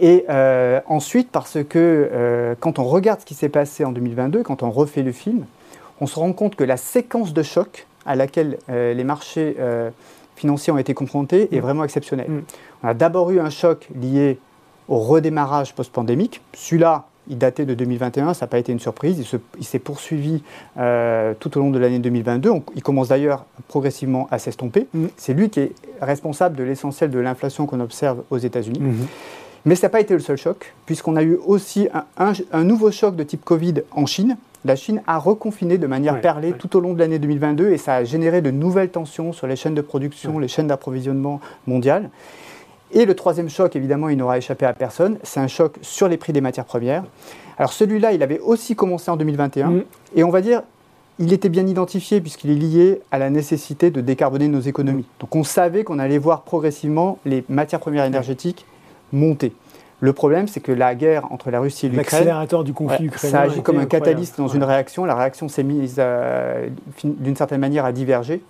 Et 0.00 0.24
euh, 0.28 0.80
ensuite 0.86 1.30
parce 1.30 1.58
que 1.68 2.56
quand 2.58 2.80
on 2.80 2.84
regarde 2.84 3.20
ce 3.20 3.26
qui 3.26 3.34
s'est 3.34 3.48
passé 3.48 3.84
en 3.84 3.92
2022, 3.92 4.42
quand 4.42 4.64
on 4.64 4.70
refait 4.70 5.02
le 5.02 5.12
film, 5.12 5.44
on 6.04 6.06
se 6.06 6.18
rend 6.18 6.34
compte 6.34 6.54
que 6.54 6.64
la 6.64 6.76
séquence 6.76 7.32
de 7.32 7.42
choc 7.42 7.86
à 8.04 8.14
laquelle 8.14 8.58
euh, 8.68 8.92
les 8.92 9.04
marchés 9.04 9.56
euh, 9.58 9.88
financiers 10.36 10.70
ont 10.70 10.76
été 10.76 10.92
confrontés 10.92 11.48
est 11.50 11.60
mm. 11.60 11.62
vraiment 11.62 11.82
exceptionnelle. 11.82 12.30
Mm. 12.30 12.42
On 12.82 12.88
a 12.88 12.94
d'abord 12.94 13.30
eu 13.30 13.40
un 13.40 13.48
choc 13.48 13.88
lié 13.98 14.38
au 14.88 14.98
redémarrage 14.98 15.74
post-pandémique. 15.74 16.42
Celui-là, 16.52 17.06
il 17.28 17.38
datait 17.38 17.64
de 17.64 17.72
2021, 17.72 18.34
ça 18.34 18.44
n'a 18.44 18.50
pas 18.50 18.58
été 18.58 18.70
une 18.70 18.80
surprise, 18.80 19.18
il, 19.58 19.64
s'est 19.64 19.78
poursuivi 19.78 20.42
euh, 20.76 21.32
tout 21.40 21.56
au 21.56 21.60
long 21.60 21.70
de 21.70 21.78
l'année 21.78 22.00
2022. 22.00 22.50
il 22.76 22.82
commence 22.82 23.08
d'ailleurs 23.08 23.46
progressivement 23.68 24.28
à 24.30 24.38
s'estomper. 24.38 24.86
Mm. 24.92 25.06
C'est 25.16 25.32
lui 25.32 25.48
qui 25.48 25.60
est 25.60 25.72
responsable 26.02 26.54
de 26.54 26.64
l'essentiel 26.64 27.10
de 27.10 27.18
l'inflation 27.18 27.64
qu'on 27.64 27.80
observe 27.80 28.24
aux 28.28 28.36
États-Unis. 28.36 28.78
Mm-hmm. 28.78 29.06
Mais 29.64 29.74
ça 29.74 29.86
n'a 29.86 29.90
pas 29.90 30.00
été 30.00 30.12
le 30.12 30.20
seul 30.20 30.36
choc, 30.36 30.74
puisqu'on 30.84 31.16
a 31.16 31.22
eu 31.22 31.38
aussi 31.46 31.88
un, 32.18 32.64
nouveau 32.64 32.90
choc 32.90 33.16
de 33.16 33.22
type 33.22 33.42
Covid 33.42 33.76
en 33.92 34.04
Chine, 34.04 34.36
la 34.64 34.76
Chine 34.76 35.02
a 35.06 35.18
reconfiné 35.18 35.78
de 35.78 35.86
manière 35.86 36.20
perlée 36.20 36.52
tout 36.52 36.76
au 36.76 36.80
long 36.80 36.94
de 36.94 36.98
l'année 36.98 37.18
2022 37.18 37.70
et 37.70 37.78
ça 37.78 37.96
a 37.96 38.04
généré 38.04 38.40
de 38.40 38.50
nouvelles 38.50 38.90
tensions 38.90 39.32
sur 39.32 39.46
les 39.46 39.56
chaînes 39.56 39.74
de 39.74 39.82
production, 39.82 40.38
les 40.38 40.48
chaînes 40.48 40.68
d'approvisionnement 40.68 41.40
mondiales. 41.66 42.10
Et 42.92 43.04
le 43.04 43.14
troisième 43.14 43.48
choc, 43.48 43.76
évidemment, 43.76 44.08
il 44.08 44.16
n'aura 44.16 44.38
échappé 44.38 44.66
à 44.66 44.72
personne, 44.72 45.18
c'est 45.22 45.40
un 45.40 45.48
choc 45.48 45.76
sur 45.82 46.08
les 46.08 46.16
prix 46.16 46.32
des 46.32 46.40
matières 46.40 46.64
premières. 46.64 47.04
Alors 47.58 47.72
celui-là, 47.72 48.12
il 48.12 48.22
avait 48.22 48.38
aussi 48.38 48.74
commencé 48.76 49.10
en 49.10 49.16
2021 49.16 49.70
mm. 49.70 49.84
et 50.16 50.24
on 50.24 50.30
va 50.30 50.40
dire, 50.40 50.62
il 51.18 51.32
était 51.32 51.48
bien 51.48 51.66
identifié 51.66 52.20
puisqu'il 52.20 52.50
est 52.50 52.54
lié 52.54 53.00
à 53.10 53.18
la 53.18 53.30
nécessité 53.30 53.90
de 53.90 54.00
décarboner 54.00 54.48
nos 54.48 54.60
économies. 54.60 55.06
Donc 55.20 55.34
on 55.36 55.44
savait 55.44 55.84
qu'on 55.84 55.98
allait 55.98 56.18
voir 56.18 56.42
progressivement 56.42 57.18
les 57.24 57.44
matières 57.48 57.80
premières 57.80 58.04
énergétiques 58.04 58.64
monter. 59.12 59.52
Le 60.04 60.12
problème, 60.12 60.48
c'est 60.48 60.60
que 60.60 60.70
la 60.70 60.94
guerre 60.94 61.32
entre 61.32 61.50
la 61.50 61.60
Russie 61.60 61.86
et 61.86 61.88
l'Ukraine. 61.88 62.04
L'accélérateur 62.04 62.62
du 62.62 62.74
conflit 62.74 63.06
ukrainien. 63.06 63.32
Ça 63.32 63.40
agit 63.40 63.62
comme 63.62 63.78
un 63.78 63.86
catalyste 63.86 64.36
dans 64.36 64.48
une 64.48 64.62
réaction. 64.62 65.06
La 65.06 65.14
réaction 65.14 65.48
s'est 65.48 65.62
mise 65.62 65.98
d'une 67.02 67.36
certaine 67.36 67.60
manière 67.60 67.86
à 67.86 67.92
diverger. 67.92 68.42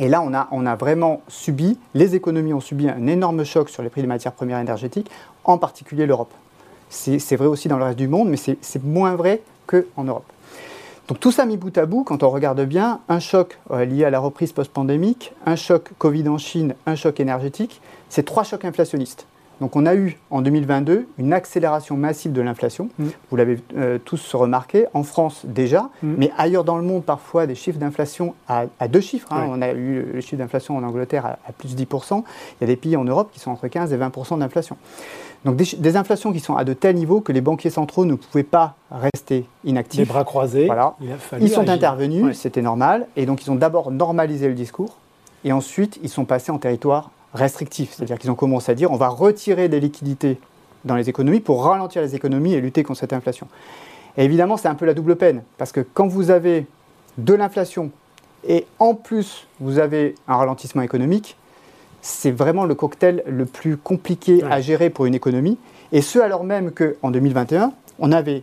Et 0.00 0.08
là, 0.08 0.20
on 0.20 0.34
a, 0.34 0.48
on 0.50 0.66
a 0.66 0.74
vraiment 0.74 1.22
subi, 1.28 1.78
les 1.94 2.16
économies 2.16 2.52
ont 2.54 2.60
subi 2.60 2.88
un 2.88 3.06
énorme 3.06 3.44
choc 3.44 3.70
sur 3.70 3.84
les 3.84 3.88
prix 3.88 4.00
des 4.00 4.08
matières 4.08 4.32
premières 4.32 4.58
énergétiques, 4.58 5.08
en 5.44 5.58
particulier 5.58 6.06
l'Europe. 6.06 6.32
C'est 6.88 7.36
vrai 7.36 7.46
aussi 7.46 7.68
dans 7.68 7.78
le 7.78 7.84
reste 7.84 7.98
du 7.98 8.08
monde, 8.08 8.28
mais 8.28 8.36
c'est 8.36 8.82
moins 8.82 9.14
vrai 9.14 9.42
qu'en 9.68 10.02
Europe. 10.02 10.26
Donc 11.06 11.20
tout 11.20 11.30
ça 11.30 11.46
mis 11.46 11.56
bout 11.56 11.78
à 11.78 11.86
bout, 11.86 12.02
quand 12.02 12.24
on 12.24 12.30
regarde 12.30 12.62
bien, 12.62 12.98
un 13.08 13.20
choc 13.20 13.60
euh, 13.70 13.84
lié 13.84 14.04
à 14.04 14.10
la 14.10 14.18
reprise 14.18 14.52
post-pandémique, 14.52 15.32
un 15.46 15.56
choc 15.56 15.90
Covid 15.98 16.28
en 16.28 16.38
Chine, 16.38 16.74
un 16.86 16.96
choc 16.96 17.20
énergétique, 17.20 17.80
c'est 18.08 18.24
trois 18.24 18.42
chocs 18.42 18.64
inflationnistes. 18.64 19.26
Donc 19.60 19.76
on 19.76 19.84
a 19.86 19.94
eu 19.94 20.18
en 20.30 20.42
2022 20.42 21.06
une 21.18 21.32
accélération 21.32 21.96
massive 21.96 22.32
de 22.32 22.40
l'inflation. 22.40 22.88
Mm. 22.98 23.04
Vous 23.30 23.36
l'avez 23.36 23.58
euh, 23.76 23.98
tous 24.02 24.34
remarqué, 24.34 24.86
en 24.94 25.02
France 25.02 25.42
déjà, 25.44 25.90
mm. 26.02 26.14
mais 26.16 26.32
ailleurs 26.38 26.64
dans 26.64 26.76
le 26.76 26.82
monde 26.82 27.04
parfois 27.04 27.46
des 27.46 27.54
chiffres 27.54 27.78
d'inflation 27.78 28.34
à, 28.48 28.66
deux 28.88 29.00
chiffres. 29.00 29.32
Hein. 29.32 29.46
On 29.50 29.62
a 29.62 29.72
eu 29.72 30.02
le 30.14 30.20
chiffre 30.20 30.36
d'inflation 30.36 30.76
en 30.76 30.82
Angleterre 30.82 31.36
à, 31.46 31.52
plus 31.52 31.76
de 31.76 31.84
10%. 31.84 32.22
Il 32.60 32.62
y 32.62 32.64
a 32.64 32.66
des 32.66 32.76
pays 32.76 32.96
en 32.96 33.04
Europe 33.04 33.30
qui 33.32 33.40
sont 33.40 33.50
entre 33.50 33.68
15 33.68 33.92
et 33.92 33.98
20% 33.98 34.38
d'inflation. 34.38 34.76
Donc 35.44 35.56
des, 35.56 35.96
inflations 35.96 36.32
qui 36.32 36.40
sont 36.40 36.54
à 36.56 36.64
de 36.64 36.74
tels 36.74 36.96
niveaux 36.96 37.20
que 37.20 37.32
les 37.32 37.40
banquiers 37.40 37.70
centraux 37.70 38.04
ne 38.04 38.14
pouvaient 38.14 38.42
pas 38.42 38.74
rester 38.90 39.46
inactifs. 39.64 40.00
Les 40.00 40.04
bras 40.04 40.24
croisés. 40.24 40.66
Voilà. 40.66 40.96
ils 41.40 41.48
sont 41.48 41.68
intervenus, 41.68 42.36
c'était 42.36 42.60
normal, 42.60 43.06
et 43.16 43.24
donc 43.24 43.44
ils 43.44 43.50
ont 43.50 43.54
d'abord 43.54 43.90
normalisé 43.90 44.48
le 44.48 44.54
discours, 44.54 44.98
et 45.44 45.52
ensuite 45.52 45.98
ils 46.02 46.10
sont 46.10 46.26
passés 46.26 46.52
en 46.52 46.58
territoire 46.58 47.10
restrictif, 47.34 47.92
c'est-à-dire 47.92 48.18
qu'ils 48.18 48.30
ont 48.30 48.36
commencé 48.36 48.72
à 48.72 48.74
dire 48.74 48.90
on 48.90 48.96
va 48.96 49.08
retirer 49.08 49.68
des 49.68 49.80
liquidités 49.80 50.38
dans 50.84 50.96
les 50.96 51.08
économies 51.08 51.40
pour 51.40 51.64
ralentir 51.64 52.02
les 52.02 52.14
économies 52.14 52.54
et 52.54 52.60
lutter 52.60 52.82
contre 52.82 53.00
cette 53.00 53.12
inflation. 53.12 53.46
Et 54.16 54.24
évidemment, 54.24 54.56
c'est 54.56 54.68
un 54.68 54.74
peu 54.74 54.86
la 54.86 54.94
double 54.94 55.16
peine, 55.16 55.42
parce 55.58 55.72
que 55.72 55.80
quand 55.80 56.08
vous 56.08 56.30
avez 56.30 56.66
de 57.18 57.34
l'inflation 57.34 57.90
et 58.46 58.66
en 58.78 58.94
plus 58.94 59.46
vous 59.60 59.78
avez 59.78 60.14
un 60.26 60.36
ralentissement 60.36 60.82
économique, 60.82 61.36
c'est 62.02 62.30
vraiment 62.30 62.64
le 62.64 62.74
cocktail 62.74 63.22
le 63.26 63.44
plus 63.44 63.76
compliqué 63.76 64.42
à 64.50 64.60
gérer 64.60 64.90
pour 64.90 65.06
une 65.06 65.14
économie. 65.14 65.58
Et 65.92 66.00
ce, 66.00 66.18
alors 66.18 66.44
même 66.44 66.70
qu'en 66.70 67.10
2021, 67.10 67.72
on 67.98 68.12
avait 68.12 68.42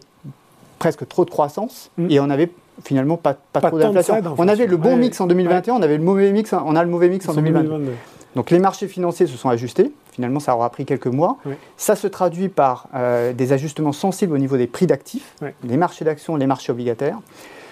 presque 0.77 1.07
trop 1.07 1.25
de 1.25 1.31
croissance 1.31 1.89
mm. 1.97 2.11
et 2.11 2.19
on 2.19 2.29
avait 2.29 2.51
finalement 2.83 3.17
pas, 3.17 3.35
pas, 3.51 3.61
trop 3.61 3.79
d'inflation. 3.79 4.21
On 4.37 4.47
avait 4.47 4.67
le 4.67 4.77
bon 4.77 4.95
mix 4.95 5.19
en 5.19 5.25
2021, 5.25 5.73
on 5.73 5.81
avait 5.81 5.97
le 5.97 6.03
mauvais 6.03 6.31
mix, 6.31 6.53
on 6.53 6.75
a 6.75 6.83
le 6.83 6.89
mauvais 6.89 7.09
mix 7.09 7.27
en 7.27 7.33
2022. 7.33 7.93
Donc 8.37 8.51
les 8.51 8.59
marchés 8.59 8.87
financiers 8.87 9.25
se 9.25 9.35
sont 9.35 9.49
ajustés. 9.49 9.91
Finalement, 10.11 10.39
ça 10.39 10.55
aura 10.55 10.69
pris 10.69 10.85
quelques 10.85 11.07
mois. 11.07 11.37
Ça 11.75 11.95
se 11.95 12.05
traduit 12.05 12.49
par 12.49 12.87
euh, 12.93 13.33
des 13.33 13.51
ajustements 13.51 13.93
sensibles 13.93 14.31
au 14.31 14.37
niveau 14.37 14.57
des 14.57 14.67
prix 14.67 14.85
d'actifs, 14.85 15.33
les 15.63 15.75
marchés 15.75 16.05
d'actions, 16.05 16.35
les 16.35 16.45
marchés 16.45 16.71
obligataires. 16.71 17.17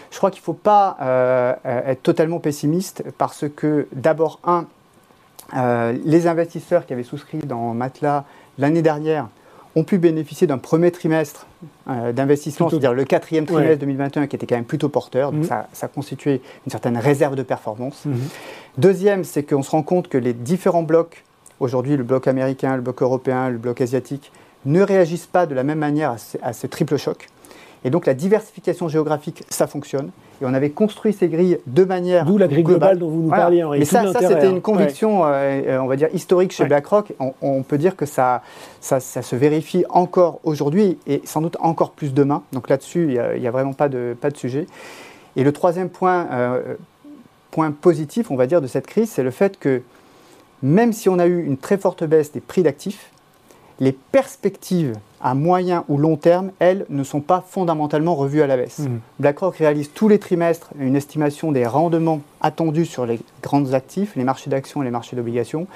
Je 0.09 0.17
crois 0.17 0.31
qu'il 0.31 0.41
ne 0.41 0.45
faut 0.45 0.53
pas 0.53 0.97
euh, 1.01 1.53
être 1.63 2.01
totalement 2.01 2.39
pessimiste 2.39 3.03
parce 3.19 3.45
que 3.55 3.87
d'abord, 3.91 4.39
un, 4.43 4.65
euh, 5.55 5.95
les 6.03 6.25
investisseurs 6.25 6.87
qui 6.87 6.93
avaient 6.93 7.03
souscrit 7.03 7.37
dans 7.37 7.75
Matelas 7.75 8.23
l'année 8.57 8.81
dernière 8.81 9.27
ont 9.75 9.83
pu 9.83 9.97
bénéficier 9.97 10.47
d'un 10.47 10.57
premier 10.57 10.91
trimestre 10.91 11.47
euh, 11.89 12.13
d'investissement, 12.13 12.69
c'est-à-dire 12.69 12.93
le 12.93 13.03
quatrième 13.03 13.45
trimestre 13.45 13.79
2021 13.79 14.27
qui 14.27 14.35
était 14.35 14.47
quand 14.47 14.55
même 14.55 14.65
plutôt 14.65 14.89
porteur, 14.89 15.31
donc 15.31 15.41
mhm. 15.41 15.47
ça, 15.47 15.67
ça, 15.73 15.87
constituait 15.87 16.41
une 16.65 16.71
certaine 16.71 16.97
réserve 16.97 17.35
de 17.35 17.43
performance. 17.43 18.05
Mhm. 18.05 18.15
Deuxième, 18.77 19.23
c'est 19.23 19.43
qu'on 19.43 19.63
se 19.63 19.71
rend 19.71 19.83
compte 19.83 20.07
que 20.07 20.17
les 20.17 20.33
différents 20.33 20.83
blocs, 20.83 21.23
aujourd'hui 21.59 21.97
le 21.97 22.03
bloc 22.03 22.27
américain, 22.27 22.75
le 22.75 22.81
bloc 22.81 23.01
européen, 23.01 23.49
le 23.49 23.57
bloc 23.57 23.81
asiatique, 23.81 24.31
ne 24.65 24.81
réagissent 24.81 25.27
pas 25.27 25.45
de 25.45 25.53
la 25.53 25.63
même 25.63 25.79
manière 25.79 26.15
à 26.41 26.53
ce 26.53 26.67
triple 26.67 26.97
choc. 26.97 27.27
Et 27.85 27.91
donc 27.91 28.07
la 28.07 28.15
diversification 28.15 28.87
géographique, 28.87 29.43
ça 29.47 29.67
fonctionne. 29.67 30.09
Et 30.41 30.45
on 30.45 30.53
avait 30.55 30.71
construit 30.71 31.13
ces 31.13 31.27
grilles 31.27 31.59
de 31.67 31.83
manière. 31.83 32.25
D'où 32.25 32.39
la 32.39 32.47
grille 32.47 32.63
globale 32.63 32.97
dont 32.97 33.09
vous 33.09 33.21
nous 33.21 33.29
parliez, 33.29 33.63
Henri. 33.63 33.77
Mais 33.77 33.85
ça, 33.85 34.11
ça 34.11 34.27
c'était 34.27 34.49
une 34.49 34.59
conviction, 34.59 35.23
euh, 35.23 35.29
euh, 35.67 35.77
on 35.77 35.85
va 35.85 35.95
dire, 35.95 36.09
historique 36.11 36.51
chez 36.51 36.65
BlackRock. 36.65 37.13
On, 37.41 37.61
peut 37.61 37.77
dire 37.77 37.95
que 37.95 38.07
ça, 38.07 38.41
ça, 38.81 38.99
se 38.99 39.35
vérifie 39.35 39.85
encore 39.89 40.39
aujourd'hui 40.43 40.97
et 41.05 41.21
sans 41.25 41.41
doute 41.41 41.57
encore 41.59 41.91
plus 41.91 42.11
demain. 42.11 42.41
Donc 42.53 42.69
là-dessus, 42.69 43.15
il 43.35 43.39
n'y 43.39 43.47
a, 43.47 43.51
vraiment 43.51 43.73
pas 43.73 43.87
de, 43.87 44.17
pas 44.19 44.31
de 44.31 44.37
sujet. 44.37 44.65
Et 45.35 45.43
le 45.43 45.51
troisième 45.51 45.89
point, 45.89 46.27
euh, 46.31 46.75
point 47.51 47.69
positif, 47.69 48.31
on 48.31 48.35
va 48.35 48.47
dire, 48.47 48.61
de 48.61 48.67
cette 48.67 48.87
crise, 48.87 49.11
c'est 49.11 49.23
le 49.23 49.31
fait 49.31 49.59
que 49.59 49.83
même 50.63 50.91
si 50.91 51.07
on 51.07 51.19
a 51.19 51.27
eu 51.27 51.45
une 51.45 51.57
très 51.57 51.77
forte 51.77 52.03
baisse 52.03 52.31
des 52.31 52.41
prix 52.41 52.63
d'actifs, 52.63 53.11
les 53.79 53.91
perspectives 53.91 54.93
à 55.21 55.33
moyen 55.33 55.83
ou 55.89 55.97
long 55.97 56.17
terme, 56.17 56.51
elles, 56.59 56.85
ne 56.89 57.03
sont 57.03 57.21
pas 57.21 57.43
fondamentalement 57.47 58.15
revues 58.15 58.41
à 58.41 58.47
la 58.47 58.57
baisse. 58.57 58.79
Mmh. 58.79 58.99
BlackRock 59.19 59.57
réalise 59.57 59.91
tous 59.93 60.07
les 60.07 60.19
trimestres 60.19 60.69
une 60.79 60.95
estimation 60.95 61.51
des 61.51 61.65
rendements 61.65 62.21
attendus 62.41 62.85
sur 62.85 63.05
les 63.05 63.19
grands 63.41 63.73
actifs, 63.73 64.15
les 64.15 64.23
marchés 64.23 64.49
d'actions 64.49 64.81
et 64.81 64.85
les 64.85 64.91
marchés 64.91 65.15
d'obligations. 65.15 65.67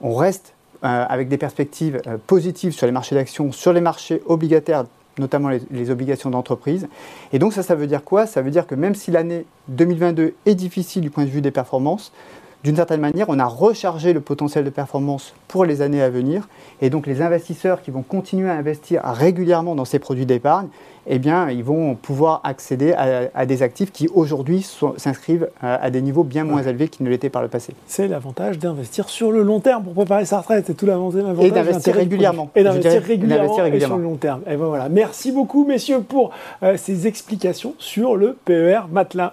On 0.00 0.14
reste 0.14 0.54
euh, 0.82 1.04
avec 1.08 1.28
des 1.28 1.36
perspectives 1.36 2.00
euh, 2.06 2.16
positives 2.26 2.72
sur 2.72 2.86
les 2.86 2.92
marchés 2.92 3.14
d'actions, 3.14 3.52
sur 3.52 3.72
les 3.72 3.80
marchés 3.80 4.22
obligataires, 4.26 4.86
notamment 5.18 5.50
les, 5.50 5.60
les 5.70 5.90
obligations 5.90 6.30
d'entreprise. 6.30 6.88
Et 7.32 7.38
donc 7.38 7.52
ça, 7.52 7.62
ça 7.62 7.74
veut 7.74 7.86
dire 7.86 8.02
quoi? 8.02 8.26
Ça 8.26 8.42
veut 8.42 8.50
dire 8.50 8.66
que 8.66 8.74
même 8.74 8.94
si 8.94 9.10
l'année 9.10 9.44
2022 9.68 10.34
est 10.46 10.54
difficile 10.54 11.02
du 11.02 11.10
point 11.10 11.24
de 11.24 11.30
vue 11.30 11.42
des 11.42 11.50
performances, 11.50 12.12
d'une 12.62 12.76
certaine 12.76 13.00
manière, 13.00 13.28
on 13.28 13.38
a 13.38 13.46
rechargé 13.46 14.12
le 14.12 14.20
potentiel 14.20 14.64
de 14.64 14.70
performance 14.70 15.32
pour 15.48 15.64
les 15.64 15.80
années 15.80 16.02
à 16.02 16.10
venir. 16.10 16.46
Et 16.82 16.90
donc, 16.90 17.06
les 17.06 17.22
investisseurs 17.22 17.80
qui 17.80 17.90
vont 17.90 18.02
continuer 18.02 18.50
à 18.50 18.54
investir 18.54 19.00
régulièrement 19.04 19.74
dans 19.74 19.86
ces 19.86 19.98
produits 19.98 20.26
d'épargne, 20.26 20.68
eh 21.06 21.18
bien, 21.18 21.48
ils 21.48 21.64
vont 21.64 21.94
pouvoir 21.94 22.42
accéder 22.44 22.92
à, 22.92 23.46
des 23.46 23.62
actifs 23.62 23.90
qui 23.90 24.08
aujourd'hui 24.14 24.66
s'inscrivent 24.98 25.48
à, 25.62 25.90
des 25.90 26.02
niveaux 26.02 26.22
bien 26.22 26.44
moins 26.44 26.62
élevés 26.62 26.88
qu'ils 26.88 27.06
ne 27.06 27.10
l'étaient 27.10 27.30
par 27.30 27.40
le 27.40 27.48
passé. 27.48 27.72
C'est 27.86 28.08
l'avantage 28.08 28.58
d'investir 28.58 29.08
sur 29.08 29.32
le 29.32 29.42
long 29.42 29.60
terme 29.60 29.82
pour 29.82 29.94
préparer 29.94 30.26
sa 30.26 30.40
retraite. 30.40 30.64
C'est 30.66 30.74
tout 30.74 30.86
l'avantage. 30.86 31.24
Et 31.42 31.50
d'investir 31.50 31.94
régulièrement. 31.94 32.50
Et 32.54 32.62
d'investir 32.62 33.02
régulièrement, 33.02 33.54
sur 33.54 33.96
le 33.96 34.02
long 34.02 34.16
terme. 34.16 34.42
Et 34.46 34.56
ben 34.56 34.66
voilà. 34.66 34.90
Merci 34.90 35.32
beaucoup, 35.32 35.64
messieurs, 35.64 36.02
pour 36.02 36.30
euh, 36.62 36.76
ces 36.76 37.06
explications 37.06 37.74
sur 37.78 38.16
le 38.16 38.36
PER 38.44 38.80
Matelas. 38.90 39.32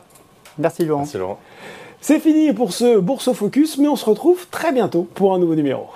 Merci, 0.58 0.86
Laurent. 0.86 1.02
Merci, 1.02 1.18
Laurent. 1.18 1.40
C'est 2.00 2.20
fini 2.20 2.54
pour 2.54 2.74
ce 2.74 3.00
Bourse 3.00 3.34
Focus, 3.34 3.78
mais 3.80 3.88
on 3.88 3.96
se 3.96 4.06
retrouve 4.06 4.48
très 4.52 4.72
bientôt 4.72 5.08
pour 5.16 5.34
un 5.34 5.40
nouveau 5.40 5.56
numéro. 5.56 5.88